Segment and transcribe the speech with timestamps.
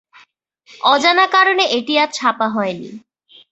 [0.85, 2.89] অজানা কারণে এটি আর ছাপা হয়নি।